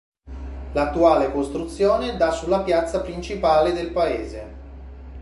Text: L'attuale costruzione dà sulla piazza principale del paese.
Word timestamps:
L'attuale 0.73 1.31
costruzione 1.31 2.17
dà 2.17 2.31
sulla 2.31 2.61
piazza 2.63 3.01
principale 3.01 3.71
del 3.71 3.91
paese. 3.91 4.53